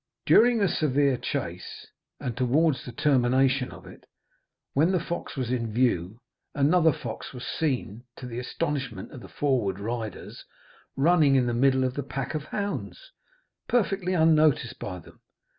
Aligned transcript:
During 0.25 0.59
a 0.61 0.67
severe 0.67 1.15
chase, 1.15 1.85
and 2.19 2.35
towards 2.35 2.85
the 2.85 2.91
termination 2.91 3.69
of 3.69 3.85
it, 3.85 4.05
when 4.73 4.91
the 4.91 4.99
fox 4.99 5.37
was 5.37 5.51
in 5.51 5.71
view, 5.71 6.19
another 6.55 6.91
fox 6.91 7.33
was 7.33 7.45
seen, 7.45 8.05
to 8.15 8.25
the 8.25 8.39
astonishment 8.39 9.11
of 9.11 9.21
the 9.21 9.27
forward 9.29 9.79
riders, 9.79 10.43
running 10.95 11.35
in 11.35 11.45
the 11.45 11.53
middle 11.53 11.83
of 11.83 11.93
the 11.93 12.01
pack 12.01 12.33
of 12.33 12.45
hounds, 12.45 13.11
perfectly 13.67 14.15
unnoticed 14.15 14.79
by 14.79 14.97
them. 14.97 15.19